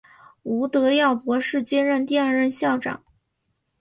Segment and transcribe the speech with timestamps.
[0.41, 3.03] 吴德耀博士接任第二任校长。